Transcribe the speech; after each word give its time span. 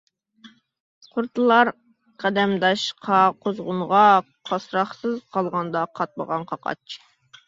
قۇرتلار 1.15 1.69
قەدەمداش 2.23 2.85
قاغا-قۇزغۇنغا، 3.07 3.99
قاسراقسىز 4.51 5.19
قالغاندا 5.37 5.85
قاتمىغان 6.01 6.47
قاقاچ. 6.53 6.97